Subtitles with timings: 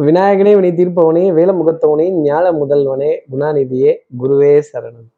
[0.00, 5.10] விநாயகனே வினை தீர்ப்பவனே வேலமுகத்தவனே ஞான முதல்வனே குணாநிதியே குருவே சரணம்.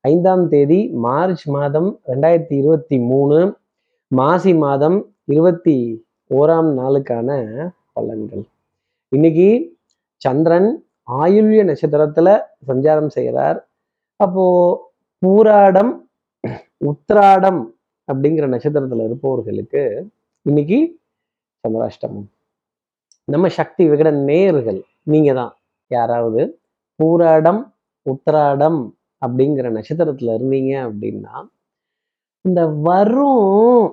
[0.00, 3.56] ஐந்தாம் தேதி மார்ச் மாதம் ரெண்டாயிரத்தி இருபத்தி மூணு
[4.08, 7.30] மாசி மாதம் இருபத்தி ஓராம் நாளுக்கான
[8.00, 8.44] பலன்கள்.
[9.08, 9.76] இன்னைக்கு
[10.16, 13.68] சந்திரன் ஆயுள்ய நட்சத்திரத்துல சஞ்சாரம் செய்கிறார்.
[14.16, 14.44] அப்போ
[15.26, 15.92] பூராடம்
[16.84, 17.64] உத்ராடம்
[18.12, 20.08] அப்படிங்கிற நட்சத்திரத்துல இருப்பவர்களுக்கு
[20.42, 20.98] இன்னைக்கு
[21.68, 22.34] சந்திராஷ்டமம்.
[23.28, 25.52] நம்ம சக்தி விகட நேயர்கள் நீங்க தான்
[25.90, 26.42] யாராவது
[27.00, 27.60] பூராடம்
[28.06, 28.80] உத்திராடம்
[29.22, 31.34] அப்படிங்கிற நட்சத்திரத்துல இருந்தீங்க அப்படின்னா
[32.44, 33.86] இந்த வரும்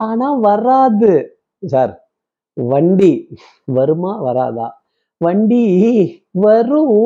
[0.00, 1.12] ஆனா வராது.
[1.62, 1.92] சார்
[2.56, 3.12] வண்டி
[3.68, 4.68] வருமா வராதா?
[5.20, 5.64] வண்டி
[6.44, 6.96] வரும்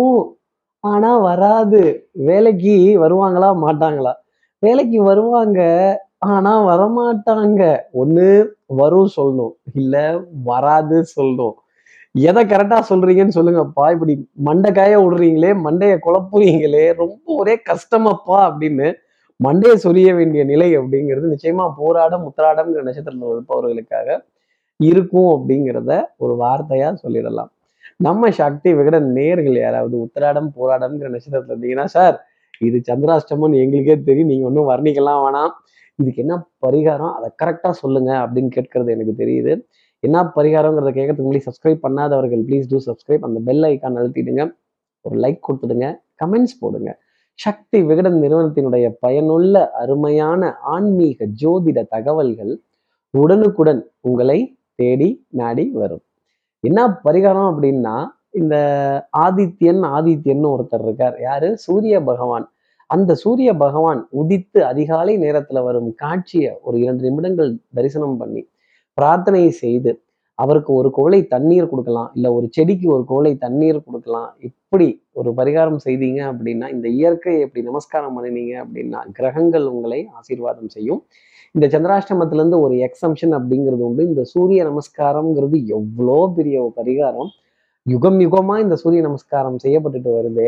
[0.84, 1.82] ஆனா வராது.
[2.26, 4.12] வேலைக்கு வருவாங்களா மாட்டாங்களா?
[4.62, 5.60] வேலைக்கு வருவாங்க
[6.32, 7.62] ஆனா வரமாட்டாங்க.
[7.94, 8.28] ஒண்ணு
[8.70, 9.54] வரும் சொல்லணும்.
[9.74, 9.94] இல்ல
[10.44, 11.54] வராது சொல்லணும்.
[12.14, 13.86] எதை கரெக்டா சொல்றீங்கன்னு சொல்லுங்கப்பா.
[13.92, 18.88] இப்படி மண்டைக்காய விடுறீங்களே மண்டையை குழப்புறீங்களே ரொம்ப ஒரே கஷ்டமாப்பா அப்படின்னு
[19.40, 24.08] மண்டையை சொரிய வேண்டிய நிலை அப்படிங்கிறது நிச்சயமா போராடம் முத்திராடம்ங்கிற நட்சத்திரத்தில் இருப்பவர்களுக்காக
[24.80, 27.50] இருக்கும் அப்படிங்கிறத ஒரு வார்த்தையா சொல்லிடலாம்.
[27.96, 32.16] நம்ம சக்தி விகட நேர்கள் யாராவது உத்திராடம் போராடம்ங்கிற நட்சத்திரத்தில் இருந்தீங்கன்னா சார்
[32.60, 34.28] இது சந்திராஷ்டமம்னு எங்களுக்கே தெரியும்.
[34.28, 35.50] நீங்கள் ஒன்றும் வர்ணிக்கலாம் வேணாம்.
[35.94, 37.12] இதுக்கு என்ன பரிகாரம்?
[37.12, 39.66] அதை கரெக்டாக சொல்லுங்க அப்படின்னு கேட்கறது எனக்கு தெரியுது.
[39.98, 44.52] என்ன பரிகாரங்கிறத கேட்கறதுக்கு முன்னாடி சப்ஸ்கிரைப் பண்ணாதவர்கள் ப்ளீஸ் டூ சப்ஸ்கிரைப் அந்த பெல் ஐக்கான் அழுத்திடுங்க.
[45.00, 45.94] ஒரு லைக் கொடுத்துடுங்க.
[46.24, 46.98] கமெண்ட்ஸ் போடுங்க.
[47.32, 52.60] சக்தி விகடன் நிறுவனத்தினுடைய பயனுள்ள அருமையான ஆன்மீக ஜோதிட தகவல்கள்
[53.10, 56.02] உடனுக்குடன் உங்களை தேடி நாடி வரும்.
[56.60, 58.06] என்ன பரிகாரம் அப்படின்னா
[58.40, 58.56] இந்த
[59.18, 61.16] ஆதித்யன் ஆதித்யன் ஒருத்தர் இருக்கார்.
[61.20, 61.48] யாரு?
[61.66, 62.46] சூரிய பகவான்.
[62.90, 68.42] அந்த சூரிய பகவான் உதித்து அதிகாலை நேரத்துல வரும் காட்சியை ஒரு இரண்டு நிமிடங்கள் தரிசனம் பண்ணி
[68.98, 69.92] பிரார்த்தனை செய்து
[70.38, 74.30] அவருக்கு ஒரு குவளை தண்ணீர் கொடுக்கலாம் இல்ல ஒரு செடிக்கு ஒரு குவளை தண்ணீர் கொடுக்கலாம்.
[74.48, 81.00] இப்படி ஒரு பரிகாரம் செய்தீங்க அப்படின்னா இந்த இயற்கையை எப்படி நமஸ்காரம் பண்ணினீங்க அப்படின்னா கிரகங்கள் உங்களை ஆசீர்வாதம் செய்யும்.
[81.54, 84.04] இந்த சந்திராஷ்டமத்துல இருந்து ஒரு எக்ஸம்ஷன் அப்படிங்கிறது உண்டு.
[84.06, 87.30] இந்த சூரிய நமஸ்காரம்ங்கிறது எவ்வளோ பெரிய ஒரு பரிகாரம்.
[87.86, 90.46] யுகம் யுகமா இந்த சூரிய நமஸ்காரம் செய்யப்பட்டுட்டு வருது.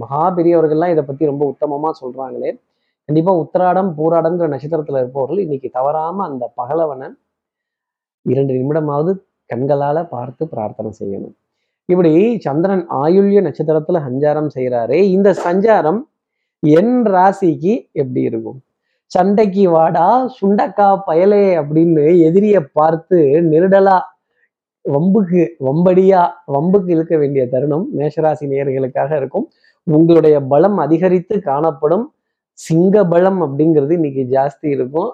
[0.00, 2.50] மகா பெரியவர்கள்லாம் இதை பத்தி ரொம்ப உத்தமமா சொல்றாங்களே.
[3.08, 7.08] கண்டிப்பா உத்திராடம் பூராடம்ங்கிற நட்சத்திரத்துல இருப்பவர்கள் இன்னைக்கு தவறாம அந்த பகலவனை
[8.26, 9.12] இரண்டு நிமிடமாவது
[9.50, 11.34] கண்களால பார்த்து பிரார்த்தனை செய்யணும்.
[11.92, 12.12] இப்படி
[12.46, 16.00] சந்திரன் ஆயுள்ய நட்சத்திரத்துல சஞ்சாரம் செய்யறாரே இந்த சஞ்சாரம்
[16.62, 18.58] என் ராசிக்கு எப்படி இருக்கும்?
[19.06, 20.08] சண்டைக்கு வாடா
[20.38, 23.18] சுண்டக்கா பயலே அப்படின்னு எதிரிய பார்த்து
[23.52, 23.98] நெருடலா
[24.84, 26.20] வம்புக்கு வம்படியா
[26.54, 29.46] வம்புக்கு இழுக்க வேண்டிய தருணம் மேஷராசி நேயர்களுக்காக இருக்கும்.
[29.86, 32.06] உங்களுடைய பலம் அதிகரித்து காணப்படும்
[32.58, 35.10] சிங்க பலம் அப்படிங்கிறது இன்னைக்கு ஜாஸ்தி இருக்கும்.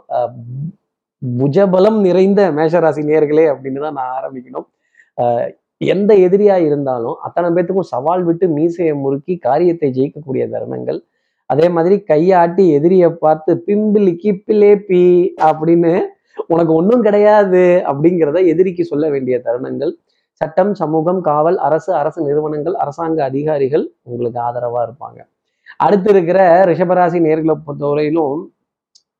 [1.22, 4.66] புஜபலம் நிறைந்த மேஷராசி நேர்களே அப்படின்னு தான் நான் ஆரம்பிக்கணும்.
[5.93, 11.00] எந்த எதிரியா இருந்தாலும் அத்தனை பேத்துக்கும் சவால் விட்டு மீசையை முறுக்கி காரியத்தை ஜெயிக்கக்கூடிய தருணங்கள்.
[11.50, 15.03] அதே மாதிரி கையாட்டி எதிரியை பார்த்து பிம்பிலி கிப்பிலே பி
[15.48, 15.93] அப்படின்னு
[16.55, 19.93] உனக்கு ஒன்றும் கிடையாது அப்படிங்கிறத எதிரிக்கு சொல்ல வேண்டிய தருணங்கள்.
[20.41, 25.19] சட்டம் சமூகம் காவல் அரசு அரசு நிறுவனங்கள் அரசாங்க அதிகாரிகள் உங்களுக்கு ஆதரவா இருப்பாங்க.
[25.85, 28.39] அடுத்து இருக்கிற ரிஷபராசி நேர்களை பொறுத்தவரையிலும்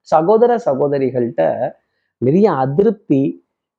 [0.09, 1.44] சகோதர சகோதரிகள்கிட்ட
[2.22, 3.22] நிறைய அதிருப்தி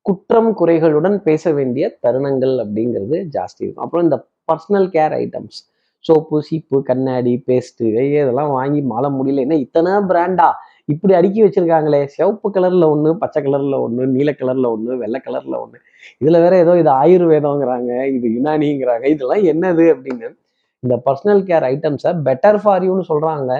[0.05, 3.85] குற்றம் குறைகளுடன் பேச வேண்டிய தருணங்கள் அப்படிங்கிறது ஜாஸ்தி இருக்கும்.
[3.85, 4.17] அப்புறம் இந்த
[4.51, 5.57] பர்சனல் கேர் ஐட்டம்ஸ்
[6.05, 10.49] சோப்பு சீப்பு கண்ணாடி பேஸ்ட்டு இதெல்லாம் வாங்கி மாலை முடியல என்ன இத்தனை பிராண்டா
[10.89, 12.01] இப்படி அடுக்கி வச்சிருக்காங்களே.
[12.15, 15.79] சிவப்பு கலர்ல ஒன்று பச்சை கலர்ல ஒன்று நீல கலர்ல ஒன்று வெள்ளை கலர்ல ஒன்று
[16.23, 19.05] இதுல வேற ஏதோ இது ஆயுர்வேதங்கிறாங்க இது யுனானிங்கிறாங்க.
[19.15, 20.27] இதெல்லாம் என்னது அப்படின்னு
[20.83, 23.51] இந்த பர்சனல் கேர் ஐட்டம்ஸை பெட்டர் ஃபார் யூன்னு சொல்றாங்க.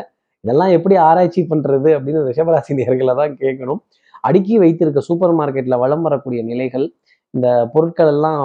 [0.44, 3.82] இதெல்லாம் எப்படி ஆராய்ச்சி பண்றது அப்படின்னு ரிஷபராசி நேர்களை தான் கேட்கணும்.
[4.28, 6.86] அடுக்கி வைத்திருக்க சூப்பர் மார்க்கெட்ல வளம் வரக்கூடிய நிலைகள்
[7.34, 8.44] இந்த பொருட்கள் எல்லாம்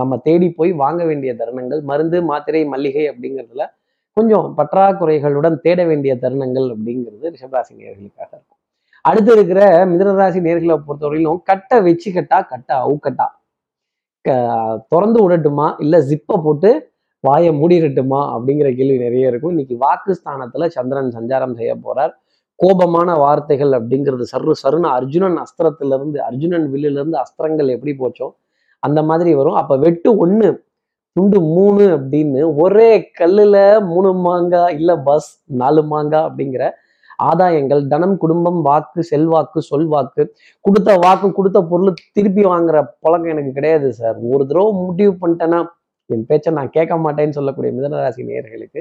[0.00, 3.64] நம்ம தேடி போய் வாங்க வேண்டிய தருணங்கள் மருந்து மாத்திரை மல்லிகை அப்படிங்கிறதுல
[4.14, 8.58] கொஞ்சம் பற்றாக்குறைகளுடன் தேட வேண்டிய தருணங்கள் அப்படிங்கிறது ரிஷபராசி நேர்களுக்காக இருக்கும்.
[9.02, 13.26] அடுத்து இருக்கிற மிதனராசி நேர்களை பொறுத்தவரையிலும் கட்டை வச்சுக்கட்டா கட்டை அவுக்கட்டா
[14.20, 15.74] க- திறந்து விடட்டுமா?
[15.78, 16.90] இல்ல ஜிப்பை போட்டு
[17.20, 19.50] வாயை மூடிடட்டுமா அப்படிங்கிற கேள்வி நிறைய இருக்கும்.
[19.50, 22.12] இன்னைக்கு வாக்கு ஸ்தானத்துல சந்திரன் சஞ்சாரம் செய்ய போறார்.
[22.56, 28.30] கோபமான வார்த்தைகள் அப்படிங்கிறது சரு சருண அர்ஜுனன் அஸ்திரத்துல இருந்து அர்ஜுனன் வில்லுல இருந்து அஸ்திரங்கள் எப்படி போச்சோ
[28.78, 29.54] அந்த மாதிரி வரும்.
[29.54, 30.64] அப்ப வெட்டு ஒன்று
[31.16, 32.88] துண்டு மூணு அப்படின்னு ஒரே
[33.18, 33.56] கல்லுல
[33.90, 35.28] மூணு மாங்கா இல்ல பஸ்
[35.60, 36.64] நாலு மாங்கா அப்படிங்கிற
[37.28, 40.22] ஆதாயங்கள் தனம் குடும்பம் வாக்கு செல்வாக்கு சொல்வாக்கு
[40.64, 44.16] கொடுத்த வாக்கு கொடுத்த பொருள் திருப்பி வாங்குற பழக்கம் எனக்கு கிடையாது சார்.
[44.32, 45.60] ஒரு தடவை முடிவு பண்ணிட்டேன்னா
[46.10, 48.80] என் பேச்சை நான் கேட்க மாட்டேன்னு சொல்லக்கூடிய மிதனராசி நேயர்களுக்கு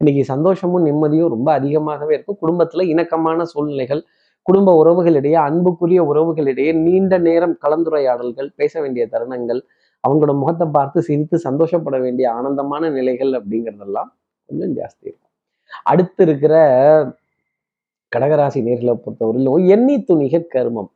[0.00, 2.40] இன்னைக்கு சந்தோஷமும் நிம்மதியும் ரொம்ப அதிகமாகவே இருக்கும்.
[2.42, 4.02] குடும்பத்துல இணக்கமான சூழ்நிலைகள்
[4.46, 9.60] குடும்ப உறவுகளிடையே அன்புக்குரிய உறவுகளிடையே நீண்ட நேரம் கலந்துரையாடல்கள் பேச வேண்டிய தருணங்கள்
[10.04, 14.10] அவங்களோட முகத்தை பார்த்து சிரித்து சந்தோஷப்பட வேண்டிய ஆனந்தமான நிலைகள் அப்படிங்கிறதெல்லாம்
[14.48, 15.32] கொஞ்சம் ஜாஸ்தி இருக்கும்.
[15.82, 16.54] அடுத்து இருக்கிற
[18.16, 20.90] கடகராசி நேர்களை பொறுத்தவரையிலும் எண்ணி துணிக கருமம்.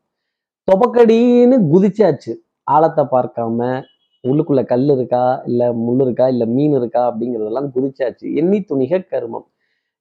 [0.68, 2.32] தொபக்கடின்னு குதிச்சாச்சு.
[2.62, 3.82] ஆழத்தை பார்க்காம
[4.24, 8.26] உள்ளுக்குள்ள கல் இருக்கா இல்ல முள் இருக்கா இல்ல மீன் இருக்கா அப்படிங்கிறதெல்லாம் குதிச்சாச்சு.
[8.34, 9.46] எண்ணி துணிக கருமம்.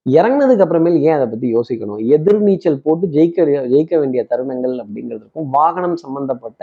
[0.06, 2.00] இறங்கினதுக்கு அப்புறமேல் ஏன் அதை பத்தி யோசிக்கணும்?
[2.14, 6.62] எதிர்நீச்சல் போட்டு ஜெயிக்க ஜெயிக்க வேண்டிய தருணங்கள் அப்படிங்கிறதுக்கும் வாகனம் சம்பந்தப்பட்ட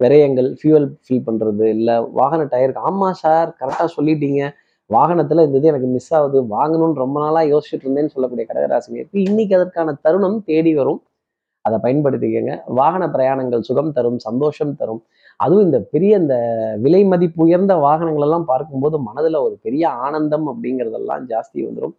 [0.00, 4.42] விரயங்கள் ஃபியூவல் ஃபில் பண்ணுறது இல்லை வாகன டயருக்கு ஆமாம் சார் கரெக்டாக சொல்லிட்டீங்க.
[4.90, 6.38] வாகனத்தில் இந்த இது எனக்கு மிஸ் ஆகுது.
[6.54, 11.00] வாங்கணும்னு ரொம்ப நாளாக யோசிச்சுட்டு இருந்தேன்னு சொல்லக்கூடிய கடகராசினியருக்கு இன்னைக்கு அதற்கான தருணம் தேடி வரும்.
[11.64, 12.52] அதை பயன்படுத்திக்கங்க.
[12.80, 15.02] வாகன பிரயாணங்கள் சுகம் தரும் சந்தோஷம் தரும்.
[15.40, 16.36] அதுவும் இந்த பெரிய இந்த
[16.84, 21.94] விலை மதிப்பு உயர்ந்த வாகனங்கள் எல்லாம் பார்க்கும்போது மனதில் ஒரு பெரிய ஆனந்தம் அப்படிங்கிறதெல்லாம் ஜாஸ்தி வந்துடும்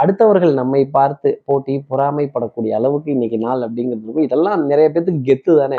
[0.00, 5.78] அடுத்தவர்கள் நம்மை பார்த்து போட்டி பொறாமைப்படக்கூடிய அளவுக்கு இன்னைக்கு நாள் அப்படிங்கிறது இருக்கும் இதெல்லாம் நிறைய பேத்துக்கு கெத்து தானே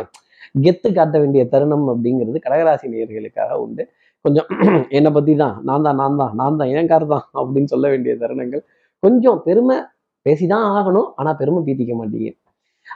[0.56, 3.84] கெத்து காட்ட வேண்டிய தருணம் அப்படிங்கிறது கடகராசி நேர்களுக்காக உண்டு.
[4.26, 4.48] கொஞ்சம்
[4.98, 8.14] என்னை பத்தி தான் நான் தான் நான் தான் நான் தான் ஏன் கார் தான் அப்படின்னு சொல்ல வேண்டிய
[8.24, 8.64] தருணங்கள்.
[9.04, 9.78] கொஞ்சம் பெருமை
[10.26, 12.30] பேசிதான் ஆகணும் ஆனா பெருமை பீத்திக்க மாட்டீங்க.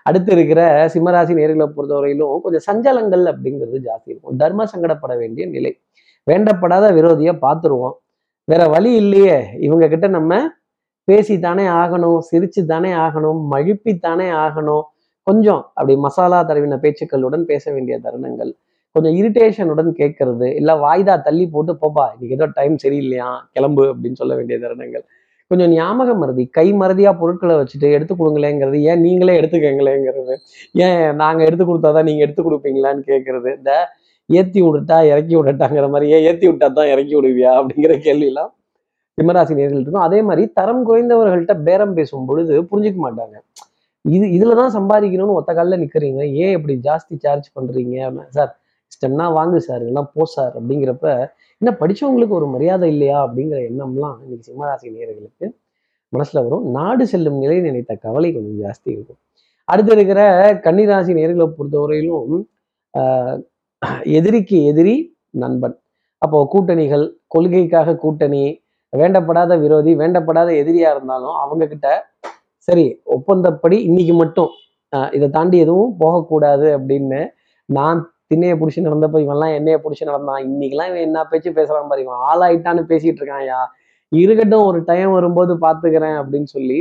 [0.05, 0.61] அடுத்து இருக்கிற
[0.93, 4.37] சிம்மராசி நேர்களை பொறுத்தவரையிலும் கொஞ்சம் சஞ்சலங்கள் அப்படிங்கிறது ஜாஸ்தி இருக்கும்.
[4.43, 5.71] தர்ம சங்கடப்பட வேண்டிய நிலை.
[6.27, 7.95] வேண்டப்படாத விரோதியை பார்த்துருவோம்.
[8.47, 9.37] வேற வழி இல்லையே.
[9.67, 10.33] இவங்க கிட்ட நம்ம
[11.07, 14.83] பேசித்தானே ஆகணும் சிரிச்சு தானே ஆகணும் மழுப்பித்தானே ஆகணும்
[15.27, 18.51] கொஞ்சம் அப்படி மசாலா தருவின பேச்சுக்களுடன் பேச வேண்டிய தருணங்கள்
[18.95, 24.33] கொஞ்சம் இரிட்டேஷனுடன் கேட்கறது இல்லை வாய்தா தள்ளி போட்டு போப்பா இன்னைக்கு ஏதோ டைம் சரியில்லையா கிளம்பு அப்படின்னு சொல்ல
[24.39, 25.03] வேண்டிய தருணங்கள்.
[25.51, 30.35] கொஞ்சம் ஞாபக மருதி கை மருதியா பொருட்களை வச்சுட்டு எடுத்து கொடுங்களேங்கிறது ஏன் நீங்களே எடுத்துக்கங்களேங்கிறது
[30.85, 33.73] ஏன் நாங்க எடுத்து கொடுத்தாதான் நீங்க எடுத்து கொடுப்பீங்களான்னு கேட்கறது இந்த
[34.29, 38.51] ஏத்தி விட்டுட்டா இறக்கி விடட்டாங்கிற மாதிரி ஏன் ஏத்தி விட்டா தான் இறக்கி விடுவியா அப்படிங்கிற கேள்வியெல்லாம்
[39.17, 40.05] சிம்மராசி நேர்கள் இருக்கும்.
[40.07, 43.35] அதே மாதிரி தரம் குறைந்தவர்கள்ட்ட பேரம் பேசும் பொழுது புரிஞ்சுக்க மாட்டாங்க.
[44.05, 47.95] இது இதுல தான் சம்பாதிக்கணும்னு ஒத்த காலில் நிற்கிறீங்க ஏன் இப்படி ஜாஸ்தி சார்ஜ் பண்றீங்க?
[48.37, 48.51] சார்
[48.91, 51.07] இஷ்டம்னா வாங்கு சார் இல்லைன்னா போ சார் அப்படிங்கிறப்ப
[51.61, 53.17] என்ன படிச்சவங்களுக்கு ஒரு மரியாதை இல்லையா?
[53.25, 55.45] அப்படிங்கிற எண்ணம்லாம் இன்னைக்கு சிம்மராசி நேயர்களுக்கு
[56.13, 56.65] மனசுல வரும்.
[56.77, 59.19] நாடு செல்லும் நிலை நினைத்த கவலை கொஞ்சம் ஜாஸ்தி இருக்கும்.
[59.67, 60.21] அடுத்து இருக்கிற
[60.65, 62.41] கன்னிராசி நேர்களை பொறுத்தவரையிலும்
[62.93, 63.37] ஆஹ்,
[64.17, 64.95] எதிரிக்கு எதிரி
[65.41, 65.75] நண்பன்.
[66.21, 68.41] அப்போ கூட்டணிகள் கொள்கைக்காக கூட்டணி
[68.93, 71.87] வேண்டப்படாத விரோதி வேண்டப்படாத எதிரியா இருந்தாலும் அவங்க கிட்ட
[72.67, 72.85] சரி
[73.15, 74.49] ஒப்பந்தப்படி இன்னைக்கு மட்டும்
[74.93, 77.19] ஆஹ், இதை தாண்டி எதுவும் போகக்கூடாது அப்படின்னு
[77.69, 77.99] நான்
[78.31, 80.41] திண்ணையை பிடிச்சி நடந்தப்ப இவன்லாம் என்னைய பிடிச்சி நடந்தான்.
[80.45, 83.59] இன்னைக்கெல்லாம் இவன் என்ன பேச்சு பேசுறான் பாரு இவன் ஆளாயிட்டான்னு பேசிட்டு இருக்கான்யா
[84.11, 86.79] இருக்கட்டும் ஒரு டைம் வரும்போது பாத்துக்கிறேன் அப்படின்னு சொல்லி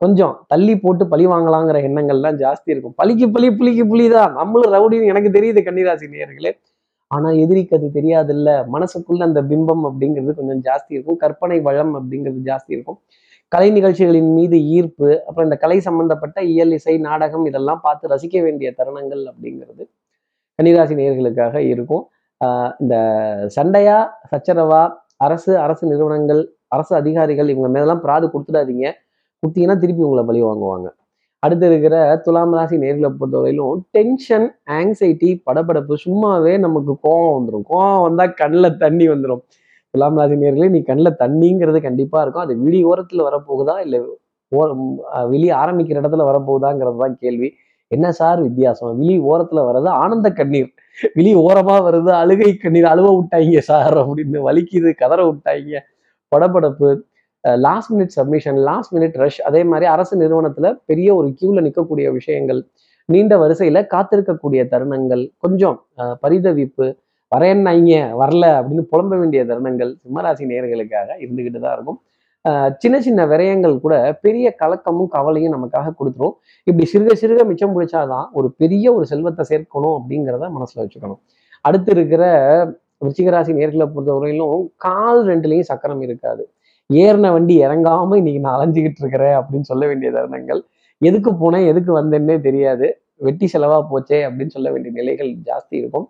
[0.00, 2.94] கொஞ்சம் தள்ளி போட்டு பழி வாங்கலாங்கிற எண்ணங்கள்லாம் ஜாஸ்தி இருக்கும்.
[2.96, 6.52] பழிக்கு பழி புளிக்கு புலிதான் நம்மளும் ரவுடின்னு எனக்கு தெரியுது கன்னிராசி நேர்களே
[7.10, 8.50] ஆனா எதிரிக்கு அது தெரியாதுல்ல.
[8.74, 11.16] மனசுக்குள்ள அந்த பிம்பம் அப்படிங்கிறது கொஞ்சம் ஜாஸ்தி இருக்கும்.
[11.16, 12.98] கற்பனை வளம் அப்படிங்கிறது ஜாஸ்தி இருக்கும்.
[13.52, 18.68] கலை நிகழ்ச்சிகளின் மீது ஈர்ப்பு அப்புறம் இந்த கலை சம்பந்தப்பட்ட இயல் இசை நாடகம் இதெல்லாம் பார்த்து ரசிக்க வேண்டிய
[18.78, 19.84] தருணங்கள் அப்படிங்கிறது
[20.58, 22.04] கன்னிராசி நேர்களுக்காக இருக்கும்.
[22.82, 22.94] இந்த
[23.56, 23.98] சண்டையா
[24.30, 24.82] சச்சரவா
[25.26, 28.86] அரசு அரசு நிறுவனங்கள் அரசு அதிகாரிகள் இவங்க மேலாம் பிராது கொடுத்துடாதீங்க.
[29.42, 30.88] கொடுத்தீங்கன்னா திருப்பி உங்களை பழி வாங்குவாங்க.
[31.42, 34.46] அடுத்து இருக்கிற துலாம் ராசி நேர்களை பொறுத்தவரையிலும் டென்ஷன்
[34.78, 39.42] ஆங்ஸைட்டி படபடப்பு சும்மாவே நமக்கு கோவம் வந்துடும் கோவம் வந்தால் கண்ணில் தண்ணி வந்துடும்
[39.94, 42.44] துலாம் ராசி நேர்களே நீ கண்ணில் தண்ணிங்கிறது கண்டிப்பாக இருக்கும்.
[42.46, 43.74] அது விழி ஓரத்தில் வரப்போகுதா?
[43.84, 43.98] இல்லை
[45.32, 47.48] விழி ஆரம்பிக்கிற இடத்துல வரப்போகுதாங்கிறது தான் கேள்வி.
[47.94, 48.92] என்ன சார் வித்தியாசம்?
[49.00, 50.70] விழி ஓரத்தில் வர்றது ஆனந்த கண்ணீர்.
[51.16, 52.88] விழி ஓரமா வருது அழுகை கண்ணீர்.
[52.92, 55.82] அழுவ விட்டாங்க சார் அப்படின்னு வலிக்குது கதற விட்டாங்க
[56.32, 56.90] படபடப்பு
[57.66, 62.60] last minute submission last minute rush அதே மாதிரி அரசு நிறுவனத்தில் பெரிய ஒரு க்யூவில் நிற்கக்கூடிய விஷயங்கள்.
[63.08, 65.24] நீண்ட வரிசையில் காத்திருக்கக்கூடிய தருணங்கள்.
[65.44, 65.78] கொஞ்சம்
[66.24, 66.86] பரிதவிப்பு
[67.32, 72.00] வரேன்னாங்க வரல அப்படின்னு புலம்ப வேண்டிய தருணங்கள் சிம்மராசி நேர்களுக்காக இருந்துகிட்டு தான் இருக்கும்.
[72.82, 76.34] சின்ன சின்ன விரயங்கள் கூட பெரிய கலக்கமும் கவலையும் நமக்காக கொடுத்துரும்.
[76.66, 81.20] இப்படி சிறுக சிறுக மிச்சம் பிடிச்சாதான் ஒரு பெரிய ஒரு செல்வத்தை சேர்க்கணும் அப்படிங்கிறத மனசுல வச்சுக்கணும்.
[81.68, 82.24] அடுத்து இருக்கிற
[83.04, 86.42] விருச்சிகராசி நேர்களை பொறுத்தவரையிலும் கால் ரெண்டுலையும் சக்கரம் இருக்காது.
[86.90, 90.60] ஏறின வண்டி இறங்காம இன்னைக்கு நான் அலைஞ்சிக்கிட்டு இருக்கிறேன் அப்படின்னு சொல்ல வேண்டிய தருணங்கள்.
[91.02, 92.88] எதுக்கு போனேன் எதுக்கு வந்தேன்னே தெரியாது.
[93.26, 96.06] வெட்டி செலவா போச்சே அப்படின்னு சொல்ல வேண்டிய நிலைகள் ஜாஸ்தி இருக்கும்.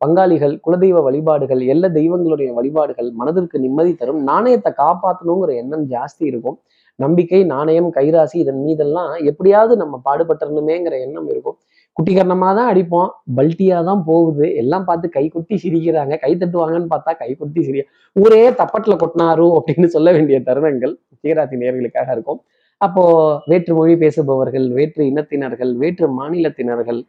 [0.00, 4.20] பங்காளிகள் குலதெய்வ வழிபாடுகள் எல்லா தெய்வங்களுடைய வழிபாடுகள் மனதிற்கு நிம்மதி தரும்.
[4.30, 6.58] நாணயத்தை காப்பாற்றணுங்கிற எண்ணம் ஜாஸ்தி இருக்கும்.
[6.98, 11.56] நம்பிக்கை நாணயம் கைராசி இதன் மீதெல்லாம் எப்படியாவது நம்ம பாடுபட்டுறணுமேங்கிற எண்ணம் இருக்கும்.
[11.96, 13.10] குட்டிகரணமாக தான் அடிப்போம்.
[13.38, 14.46] பல்ட்டியாக தான் போகுது.
[14.62, 16.14] எல்லாம் பார்த்து கை குட்டி சிரிக்கிறாங்க.
[16.24, 17.84] கை தட்டுவாங்கன்னு பார்த்தா கை குட்டி சிரியா
[18.16, 22.40] ஊரே தப்பட்டில் கொட்டினாரு அப்படின்னு சொல்ல வேண்டிய தருணங்கள் சீராசி நேர்களுக்காக இருக்கும்.
[22.80, 23.04] அப்போ
[23.50, 27.00] வேற்று மொழி பேசுபவர்கள் வேற்று இனத்தினர்கள் வேற்று மாநிலத்தினர்கள்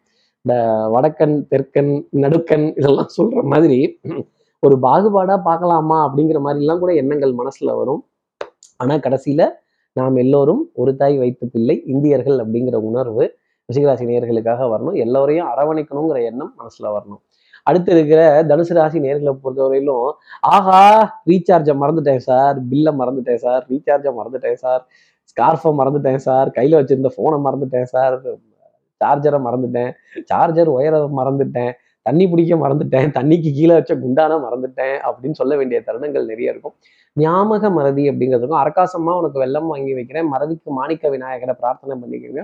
[0.41, 0.63] இந்த
[0.93, 3.99] வடக்கன் தெற்கன் நடுக்கன் இதெல்லாம் சொல்ற மாதிரி
[4.59, 8.05] ஒரு பாகுபாடா பார்க்கலாமா அப்படிங்கிற மாதிரிலாம் கூட எண்ணங்கள் மனசுல வரும்.
[8.77, 9.49] ஆனா கடைசியில
[9.93, 13.35] நாம் எல்லோரும் ஒரு தாய் வைத்த பிள்ளை இந்தியர்கள் அப்படிங்கிற உணர்வு
[13.73, 14.95] ரிஷிகராசி நேர்களுக்காக வரணும்.
[14.95, 17.21] எல்லோரையும் அரவணைக்கணுங்கிற எண்ணம் மனசுல வரணும்.
[17.63, 22.67] அடுத்து இருக்கிற தனுசு ராசி நேர்களை பொறுத்தவரையிலும் ஆஹா ரீசார்ஜை மறந்துட்டேன் சார்.
[22.69, 23.65] பில்லை மறந்துட்டேன் சார்.
[23.69, 24.87] ரீசார்ஜை மறந்துட்டேன் சார்.
[25.23, 26.51] ஸ்கார்ஃபை மறந்துட்டேன் சார்.
[26.51, 28.21] கையில் வச்சிருந்த ஃபோனை மறந்துட்டேன் சார்.
[29.01, 29.91] சார்ஜரை மறந்துட்டேன்.
[30.31, 31.73] சார்ஜர் ஒயரை மறந்துட்டேன்.
[32.05, 33.09] தண்ணி பிடிக்க மறந்துட்டேன்.
[33.17, 36.75] தண்ணிக்கு கீழே வச்ச குண்டான மறந்துட்டேன் அப்படின்னு சொல்ல வேண்டிய தருணங்கள் நிறைய இருக்கும்.
[37.17, 40.27] ஞாபக மறதி அப்படிங்கிறதுக்கும் அரக்காசமா உனக்கு வெள்ளம் வாங்கி வைக்கிறேன்.
[40.33, 42.43] மறதிக்கு மாணிக்க விநாயகரை பிரார்த்தனை பண்ணிக்கோங்க.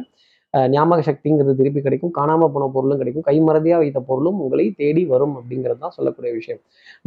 [0.73, 2.13] ஞாபக சக்திங்கிறது திருப்பி கிடைக்கும்.
[2.17, 3.25] காணாமல் போன பொருளும் கிடைக்கும்.
[3.29, 6.61] கைமறதியாக வைத்த பொருளும் உங்களை தேடி வரும் அப்படிங்கிறது தான் சொல்லக்கூடிய விஷயம்.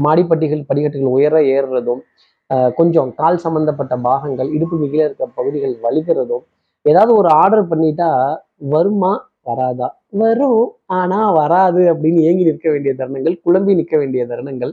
[0.07, 2.03] மாடிப்பட்டிகள் படிக்கட்டுகள் உயர ஏறுறதும்
[2.79, 6.45] கொஞ்சம் கால் சம்பந்தப்பட்ட பாகங்கள் இடுப்புக்கு கீழே இருக்க பகுதிகள் வலிக்கிறதும்
[6.91, 8.11] ஏதாவது ஒரு ஆர்டர் பண்ணிட்டா
[8.75, 9.13] வருமா
[9.47, 9.89] வராதா?
[10.23, 10.65] வரும்.
[10.99, 14.73] ஆனா வராது அப்படின்னு ஏங்கி நிற்க வேண்டிய தருணங்கள் குழம்பி நிற்க வேண்டிய தருணங்கள்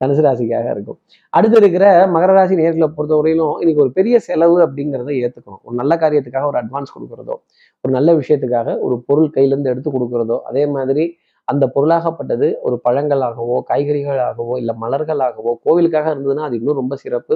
[0.00, 0.98] தனுசு ராசிக்காக இருக்கும்.
[1.32, 1.84] அடுத்து இருக்கிற
[2.14, 6.94] மகர ராசி நேர்களை பொறுத்தவரையிலும் இன்னைக்கு ஒரு பெரிய செலவு அப்படிங்கிறத ஏற்றுக்கணும் ஒரு நல்ல காரியத்துக்காக ஒரு அட்வான்ஸ்
[6.96, 7.36] கொடுக்குறதோ
[7.84, 11.04] ஒரு நல்ல விஷயத்துக்காக ஒரு பொருள் கையிலேருந்து எடுத்து கொடுக்குறதோ அதே மாதிரி
[11.48, 17.34] அந்த பொருளாகப்பட்டது ஒரு பழங்களாகவோ காய்கறிகளாகவோ இல்லை மலர்களாகவோ கோவிலுக்காக இருந்ததுன்னா அது இன்னும் ரொம்ப சிறப்பு.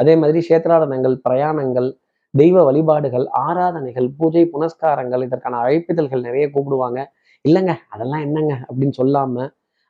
[0.00, 1.88] அதே மாதிரி சேத்திராடனங்கள் பிரயாணங்கள்
[2.34, 7.00] தெய்வ வழிபாடுகள் ஆராதனைகள் பூஜை புனஸ்காரங்கள் இதற்கான அழைப்பிதழ்கள் நிறைய கூப்பிடுவாங்க.
[7.44, 9.46] இல்லைங்க அதெல்லாம் என்னங்க அப்படின்னு சொல்லாம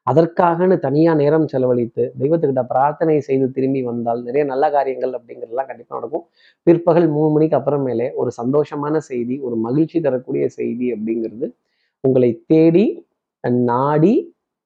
[0.07, 6.25] அதற்காகன்னு தனியா நேரம் செலவழித்து தெய்வத்துக்கிட்ட பிரார்த்தனை செய்து திரும்பி வந்தால் நிறைய நல்ல காரியங்கள் அப்படிங்கிறதுலாம் கண்டிப்பா நடக்கும்.
[6.67, 11.49] பிற்பகல் மூணு மணிக்கு அப்புறமேலே ஒரு சந்தோஷமான செய்தி ஒரு மகிழ்ச்சி தரக்கூடிய செய்தி அப்படிங்கிறது
[12.05, 12.87] உங்களை தேடி
[13.71, 14.15] நாடி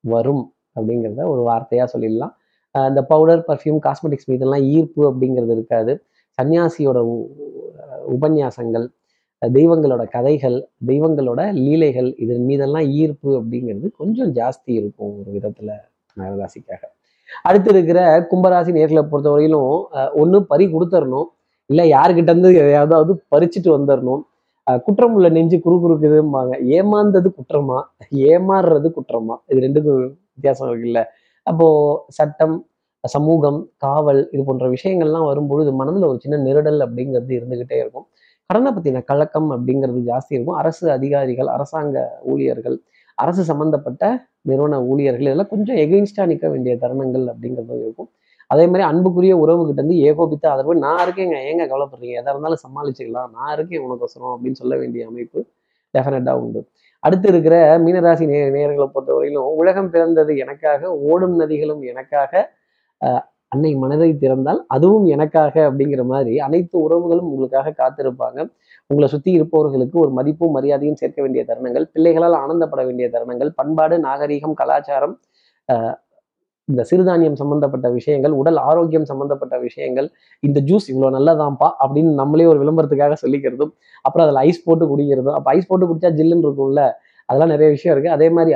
[0.04, 0.44] வரும்
[0.76, 2.34] அப்படிங்கிறத ஒரு வார்த்தையா சொல்லிடலாம்.
[2.74, 5.92] இந்த பவுடர் பர்ஃப்யூம் காஸ்மெட்டிக்ஸ் மீதெல்லாம் ஈர்ப்பு அப்படிங்கிறது இருக்காது.
[6.38, 7.00] சன்னியாசியோட
[8.14, 8.86] உபன்யாசங்கள்
[9.42, 10.56] தெய்வங்களோட கதைகள்
[10.86, 15.70] தெய்வங்களோட லீலைகள் இதன் மீதெல்லாம் ஈர்ப்பு அப்படிங்கிறது கொஞ்சம் ஜாஸ்தி இருக்கும் ஒரு விதத்துல
[16.16, 16.82] மகராசிக்காக.
[17.48, 19.72] அடுத்து இருக்கிற கும்பராசி நேர்களை பொறுத்தவரையிலும்
[20.22, 21.28] ஒன்று பறி கொடுத்துடணும்
[21.70, 24.22] இல்லை யாருக்கிட்ட இருந்து எதையாவது பறிச்சுட்டு வந்துடணும்
[24.84, 27.78] குற்றம் உள்ள நெஞ்சு குறு குறுக்குதும்பாங்க ஏமாந்தது குற்றமா?
[28.30, 29.34] ஏமாறுறது குற்றமா?
[29.50, 29.98] இது ரெண்டுக்கும்
[30.34, 31.00] வித்தியாசம் இருக்குல்ல.
[31.46, 31.66] அப்போ
[32.18, 32.54] சட்டம்
[33.04, 38.06] சமூகம் காவல் இது போன்ற விஷயங்கள்லாம் வரும்பொழுது மனதில் ஒரு சின்ன நெருடல் அப்படிங்கிறது இருந்துக்கிட்டே இருக்கும்.
[38.46, 40.56] கடனை பற்றின கலக்கம் அப்படிங்கிறது ஜாஸ்தி இருக்கும்.
[40.56, 42.80] அரசு அதிகாரிகள் அரசாங்க ஊழியர்கள்
[43.14, 48.10] அரசு சம்பந்தப்பட்ட நிறுவன ஊழியர்கள் இதெல்லாம் கொஞ்சம் எகெயின்ஸ்டாக நிற்க வேண்டிய தருணங்கள் அப்படிங்கிறதும் இருக்கும்.
[48.46, 52.16] அதே மாதிரி அன்புக்குரிய உறவுகிட்ட இருந்து ஏகோபித்த அதற்கு நான் இருக்கேங்க ஏங்க கவலைப்படுறீங்க?
[52.20, 53.30] எதாக இருந்தாலும் சமாளிச்சுக்கலாம்.
[53.32, 55.46] நான் இருக்கேன் உனக்கு அப்படின்னு சொல்ல வேண்டிய அமைப்பு
[55.94, 56.60] டெஃபினட்டாக உண்டு.
[57.00, 62.50] அடுத்து இருக்கிற மீனராசி நே நேர்களை பொறுத்தவரையிலும் உலகம் பிறந்தது எனக்காக ஓடும் நதிகளும் எனக்காக
[63.52, 68.38] அன்னை மனதை திறந்தால் அதுவும் எனக்காக அப்படிங்கிற மாதிரி அனைத்து உறவுகளும் உங்களுக்காக காத்திருப்பாங்க.
[68.90, 74.56] உங்களை சுற்றி இருப்பவர்களுக்கு ஒரு மதிப்பும் மரியாதையும் சேர்க்க வேண்டிய தருணங்கள் பிள்ளைகளால் ஆனந்தப்பட வேண்டிய தருணங்கள் பண்பாடு நாகரீகம்
[74.60, 75.14] கலாச்சாரம்
[76.68, 80.06] இந்த சிறுதானியம் சம்பந்தப்பட்ட விஷயங்கள் உடல் ஆரோக்கியம் சம்பந்தப்பட்ட விஷயங்கள்
[80.42, 83.72] இந்த ஜூஸ் இவ்வளோ நல்லதாம்ப்பா அப்படின்னு நம்மளே ஒரு விளம்பரத்துக்காக சொல்லிக்கிறதும்
[84.04, 86.84] அப்புறம் அதில் ஐஸ் போட்டு குடிக்கிறதும் அப்போ ஐஸ் போட்டு குடிச்சா ஜில்லுன்னு இருக்கும்ல
[87.28, 88.14] அதெல்லாம் நிறைய விஷயம் இருக்கு.
[88.16, 88.52] அதே மாதிரி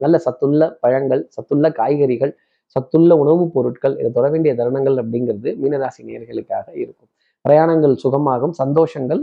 [0.00, 2.32] நல்ல சத்துள்ள பழங்கள் சத்துள்ள காய்கறிகள்
[2.72, 7.08] சத்துள்ள உணவுப் பொருட்கள் இதை தொட வேண்டிய தருணங்கள் அப்படிங்கிறது மீனராசி நேர்களுக்காக இருக்கும்.
[7.48, 9.22] பிரயாணங்கள் சுகமாகும் சந்தோஷங்கள்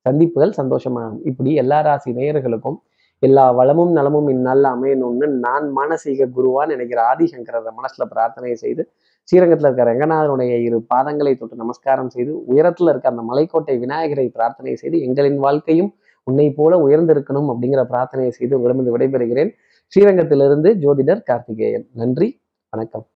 [0.00, 1.20] சந்திப்புகள் சந்தோஷமாகும்.
[1.24, 2.78] இப்படி எல்லா ராசி நேயர்களுக்கும்
[3.18, 8.90] எல்லா வளமும் நலமும் இந்நாளில் அமையணும்னு நான் மானசீக குருவான்னு நினைக்கிற ஆதிசங்கர மனசுல பிரார்த்தனை செய்து
[9.22, 14.98] ஸ்ரீரங்கத்தில் இருக்கிற ரங்கநாதனுடைய இரு பாதங்களை தொட்டு நமஸ்காரம் செய்து உயரத்தில் இருக்க அந்த மலைக்கோட்டை விநாயகரை பிரார்த்தனை செய்து
[14.98, 19.50] எங்களின் வாழ்க்கையும் உன்னை போல உயர்ந்திருக்கணும் அப்படிங்கிற பிரார்த்தனையை செய்து உங்களிடமிருந்து விடைபெறுகிறேன்.
[19.92, 21.86] ஸ்ரீரங்கத்திலிருந்து ஜோதிடர் கார்த்திகேயன்.
[21.92, 22.40] நன்றி.
[22.72, 23.06] வணக்கம்.